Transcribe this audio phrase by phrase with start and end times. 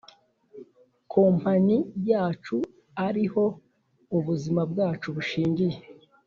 [1.13, 1.77] company
[2.09, 2.57] yacu
[3.07, 3.43] ariho
[4.17, 5.77] ubuzima bwacu bushingiye.